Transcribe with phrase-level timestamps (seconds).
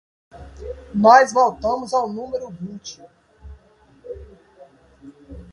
[0.95, 2.99] Nós votamos o número vinte.